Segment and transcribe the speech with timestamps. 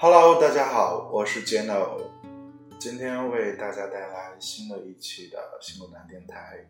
[0.00, 2.00] Hello，大家好，我是 Jeno，
[2.78, 6.64] 今天为大家带来新的一期的新路南电台。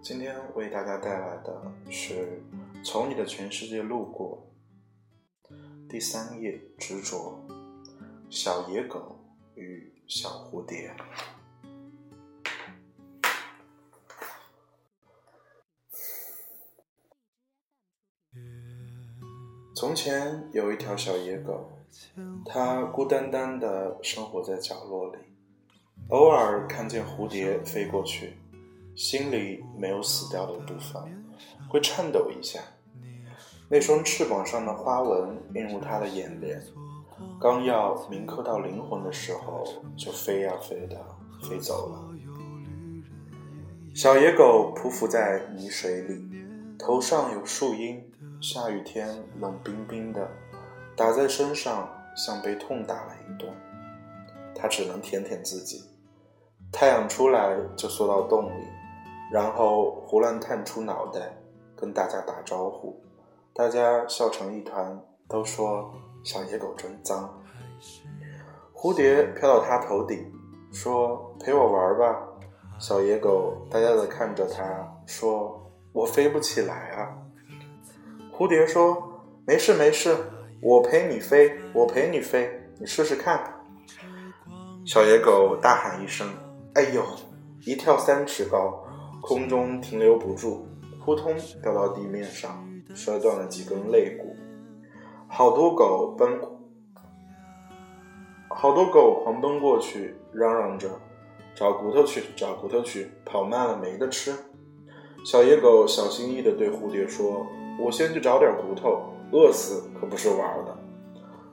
[0.00, 2.42] 今天为大家带来的是
[2.82, 4.50] 《从你的全世界路过》
[5.86, 7.46] 第三页，执着，
[8.30, 9.22] 小野狗
[9.54, 10.96] 与小蝴蝶。
[19.86, 21.70] 从前有一条小野狗，
[22.44, 25.18] 它孤单单地生活在角落里，
[26.08, 28.36] 偶尔看见蝴蝶飞过去，
[28.96, 31.24] 心里没有死掉的部分，
[31.70, 32.58] 会颤抖一下。
[33.68, 36.60] 那双翅膀上的花纹映入他的眼帘，
[37.40, 39.64] 刚要铭刻到灵魂的时候，
[39.96, 40.96] 就飞呀飞的
[41.48, 42.10] 飞走了。
[43.94, 46.28] 小野狗匍匐在泥水里，
[46.78, 48.12] 头上有树荫。
[48.40, 49.08] 下雨天
[49.40, 50.28] 冷冰冰的，
[50.94, 53.50] 打在身上像被痛打了一顿。
[54.54, 55.84] 他只能舔舔自己。
[56.70, 58.66] 太阳出来就缩到洞里，
[59.32, 61.36] 然后胡乱探出脑袋，
[61.74, 63.00] 跟大家打招呼。
[63.54, 65.90] 大家笑成一团，都说
[66.22, 67.42] 小野狗真脏。
[68.74, 70.30] 蝴蝶飘到他头顶，
[70.72, 72.28] 说：“陪我玩吧。”
[72.78, 74.62] 小野狗呆呆地看着他，
[75.06, 75.65] 说
[75.96, 77.16] ：“我飞不起来啊。”
[78.30, 80.14] 蝴蝶说：“没事没事，
[80.60, 83.64] 我陪你飞，我陪你飞，你试试看。”
[84.84, 86.28] 小野狗大喊一声
[86.76, 87.02] ：“哎呦！”
[87.64, 88.84] 一跳三尺高，
[89.22, 90.68] 空中停留不住，
[91.02, 92.62] 扑通掉到地面上，
[92.94, 94.36] 摔断了几根肋骨。
[95.26, 96.38] 好多狗奔，
[98.50, 100.88] 好多狗狂奔过去，嚷嚷着
[101.56, 104.32] ：“找骨头去，找骨头去！”跑慢了没得吃。
[105.26, 107.44] 小野狗小心翼翼地对蝴蝶说。
[107.80, 110.78] 我先去找点骨头，饿死可不是玩的。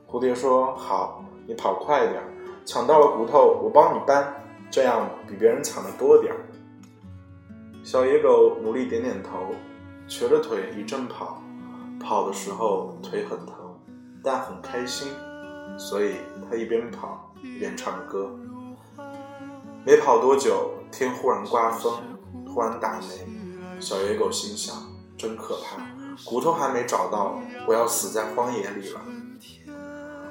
[0.08, 2.22] 蝴蝶说：“好，你跑快点，
[2.66, 4.32] 抢到了骨头，我帮你搬，
[4.70, 6.40] 这样比别人抢的多点儿。”
[7.84, 9.40] 小野狗努力点点头，
[10.08, 11.42] 瘸着腿一阵跑，
[12.00, 13.56] 跑的时候腿很疼，
[14.24, 15.08] 但很开心，
[15.80, 16.18] 所以
[16.48, 18.30] 他一边跑一边唱歌。
[19.84, 21.92] 没跑多久，天忽然刮风，
[22.46, 23.33] 突然打雷。
[23.80, 24.76] 小野狗心想：
[25.18, 25.82] 真可怕。
[26.24, 29.02] 骨头还没找到，我要死在荒野里了。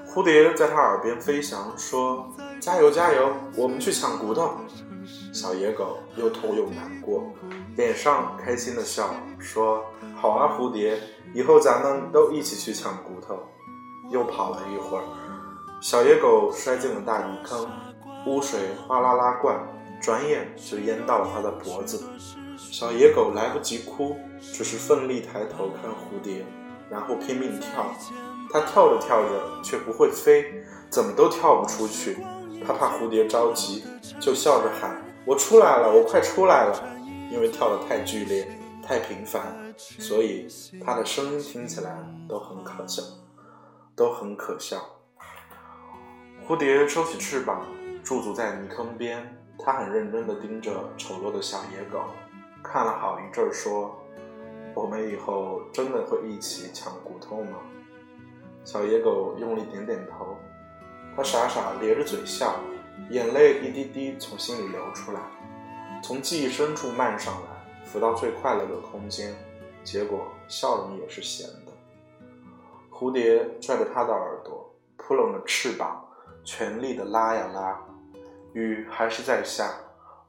[0.06, 2.30] 蝴蝶在他耳边飞翔，说
[2.60, 4.54] ：“加油，加油，我们去抢骨头。”
[5.32, 7.24] 小野狗又痛又难过，
[7.76, 9.82] 脸上开心的笑，说
[10.14, 11.00] ：“好啊，蝴蝶，
[11.34, 13.38] 以后咱们都一起去抢骨头。”
[14.10, 15.04] 又跑了一会儿，
[15.80, 17.66] 小野狗摔进了大泥坑，
[18.26, 19.58] 污水哗啦啦灌，
[20.02, 22.04] 转眼就淹到了他的脖子。
[22.56, 26.44] 小野狗来不及哭，只是奋力抬头看蝴蝶，
[26.90, 27.94] 然后拼命跳。
[28.52, 32.18] 它跳着跳着却不会飞，怎么都跳不出去。
[32.66, 33.82] 它怕蝴蝶着急，
[34.20, 36.82] 就笑着喊：“我出来了，我快出来了！”
[37.32, 38.46] 因为跳得太剧烈、
[38.86, 40.46] 太频繁，所以
[40.84, 41.96] 它的声音听起来
[42.28, 43.02] 都很可笑，
[43.96, 44.78] 都很可笑。
[46.46, 47.66] 蝴蝶收起翅膀，
[48.04, 52.04] 驻足在泥坑边，它很认真地盯着丑陋的小野狗。
[52.72, 53.94] 看了好一阵儿，说
[54.74, 57.58] ：“我们以后真的会一起抢骨头吗？”
[58.64, 60.38] 小野狗用力点点头，
[61.14, 62.54] 它傻傻咧着嘴笑，
[63.10, 65.20] 眼泪一滴滴从心里流出来，
[66.02, 69.34] 从记忆深处漫上来，浮到最快乐的空间，
[69.84, 71.72] 结果笑容也是咸的。
[72.90, 76.02] 蝴蝶拽着它的耳朵，扑棱着翅膀，
[76.42, 77.78] 全力的拉呀拉，
[78.54, 79.74] 雨还是在下，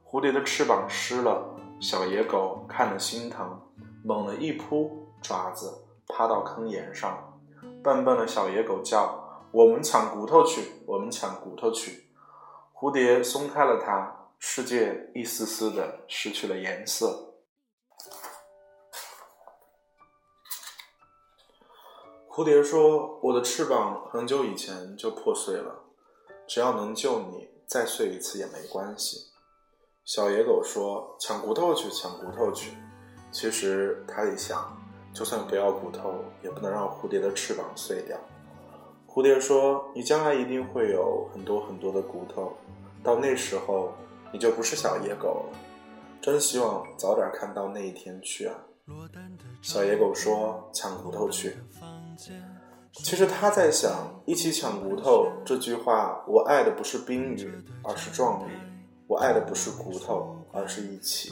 [0.04, 1.42] 蝴蝶的翅膀湿了。
[1.84, 3.60] 小野狗看了心疼，
[4.02, 7.38] 猛地一扑，爪子趴到坑沿上。
[7.82, 9.22] 笨笨的小野狗叫
[9.52, 12.08] ：“我们抢骨头去，我们抢骨头去。”
[12.72, 17.34] 蝴蝶松开了它，世界一丝丝的失去了颜色。
[22.30, 25.84] 蝴蝶说：“我的翅膀很久以前就破碎了，
[26.46, 29.32] 只要能救你，再碎一次也没关系。”
[30.04, 32.72] 小野狗说：“抢骨头去，抢骨头去。”
[33.32, 34.76] 其实他一想，
[35.14, 38.18] 就算不要骨头，也不能让蝴蝶的翅膀碎掉。
[39.08, 42.52] 蝴蝶说：“你将来一定会有很多很多的骨头，
[43.02, 43.94] 到那时候
[44.30, 45.58] 你就不是小野狗了。
[46.20, 48.54] 真希望早点看到那一天去啊！”
[49.62, 51.56] 小野狗说：“抢骨头去。”
[52.92, 53.90] 其实他在想
[54.26, 58.52] ：“一起抢骨头。”这句话，我爱的不是冰雨，而是壮丽。
[59.06, 61.30] 我爱的不是骨头，而是一起。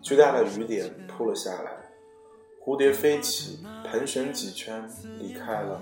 [0.00, 1.72] 巨大的雨点扑了下来，
[2.64, 5.80] 蝴蝶飞起，盘旋几圈，离开了。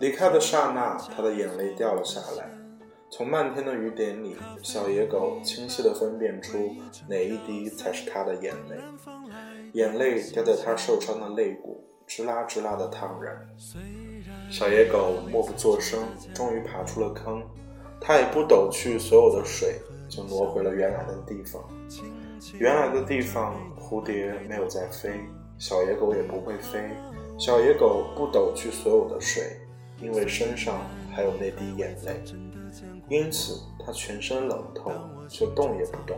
[0.00, 2.50] 离开的刹那，他的眼泪掉了下来。
[3.12, 6.74] 从漫天的雨点里，小野狗清晰地分辨出
[7.08, 8.76] 哪一滴才是他的眼泪。
[9.74, 13.36] 眼泪掉在他受伤的肋骨，吱啦吱啦的烫人。
[14.50, 16.00] 小野狗默不作声，
[16.34, 17.42] 终于爬出了坑。
[18.00, 21.62] 它也不抖去所有的水，就挪回了原来的地方。
[22.58, 25.20] 原来的地方，蝴蝶没有再飞，
[25.58, 26.80] 小野狗也不会飞。
[27.38, 29.42] 小野狗不抖去所有的水，
[30.00, 30.80] 因为身上
[31.12, 32.22] 还有那滴眼泪。
[33.08, 34.90] 因此，它全身冷透，
[35.28, 36.16] 却动也不动。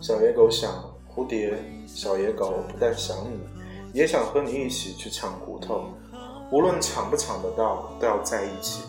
[0.00, 0.72] 小野狗想：
[1.08, 3.40] 蝴蝶，小野狗不但想你，
[3.92, 5.86] 也想和你一起去抢骨头。
[6.50, 8.84] 无论抢不抢得到，都要在一起。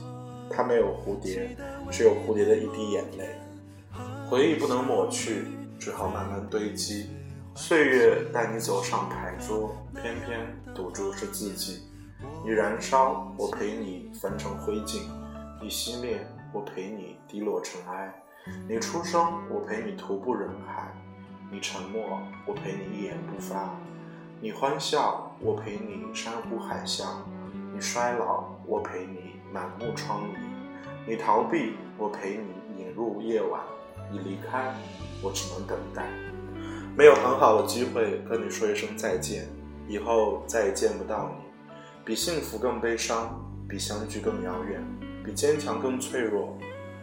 [0.50, 1.56] 它没有蝴蝶，
[1.92, 3.30] 只有蝴蝶的一滴眼泪。
[4.30, 5.46] 回忆不能抹去，
[5.80, 7.10] 只好慢慢堆积。
[7.56, 10.40] 岁月带你走上牌桌，偏偏
[10.74, 11.84] 赌注是自己。
[12.44, 15.02] 你燃烧，我陪你焚成灰烬；
[15.62, 16.26] 你熄灭。
[16.54, 18.14] 我陪你低落尘埃，
[18.70, 20.86] 你出生，我陪你徒步人海；
[21.52, 23.72] 你沉默，我陪你一言不发；
[24.40, 27.04] 你欢笑，我陪你山呼海啸；
[27.74, 29.25] 你衰老，我陪你
[29.56, 30.36] 满目疮痍；
[31.08, 33.62] 你逃避，我陪你引入夜晚；
[34.12, 34.76] 你离开，
[35.24, 36.06] 我只能等待。
[36.94, 39.48] 没有很好的机会跟你说一声再见，
[39.88, 41.46] 以后再也见不到你，
[42.04, 44.84] 比幸福更悲伤，比相聚更遥远。
[45.24, 46.56] 比坚强更脆弱，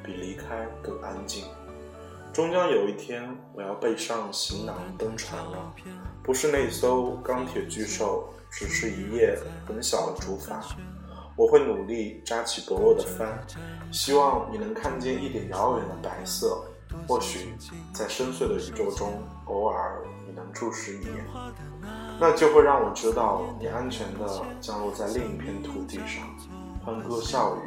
[0.05, 1.45] 比离开更安静。
[2.33, 5.75] 终将有一天，我要背上行囊登船了。
[6.23, 10.55] 不是那艘钢铁巨兽，只是一叶很小的竹筏。
[11.37, 13.47] 我会努力扎起薄弱的帆，
[13.91, 16.65] 希望你能看见一点遥远的白色。
[17.09, 17.55] 或许
[17.95, 19.15] 在深邃的宇宙中，
[19.47, 21.25] 偶尔你能注视一眼，
[22.21, 26.29] 那就会让我知道你安全地降落在另一片土地上，
[26.85, 27.61] 欢歌笑语。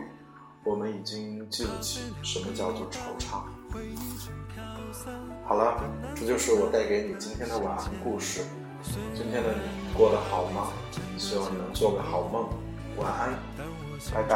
[0.63, 3.41] 我们已经记不起什么叫做惆怅。
[5.43, 5.83] 好了，
[6.15, 8.41] 这就是我带给你今天的晚安故事。
[9.15, 10.67] 今天的你过得好吗？
[11.17, 12.47] 希望你能做个好梦。
[12.97, 13.29] 晚安，
[14.13, 14.31] 拜拜。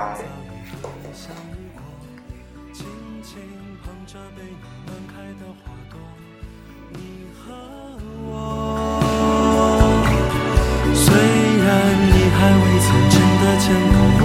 [10.93, 11.67] 虽然
[12.07, 14.23] 你还未曾真的见到我。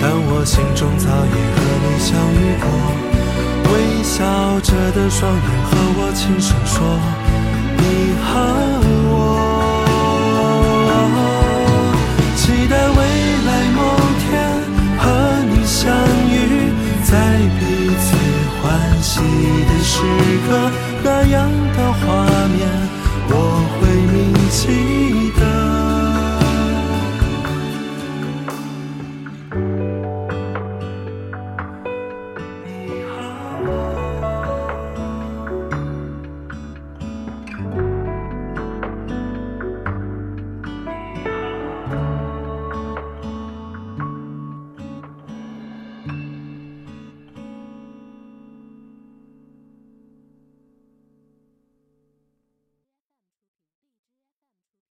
[0.00, 2.64] 但我心中早已和你相遇过，
[3.72, 3.74] 微
[4.04, 4.14] 笑
[4.60, 6.76] 着的双眼和我轻声说
[19.18, 20.00] ：“欢喜的时
[20.48, 20.70] 刻，
[21.02, 22.24] 那样的画
[22.54, 22.68] 面
[23.30, 23.32] 我
[23.80, 24.16] 会铭
[24.48, 24.87] 记。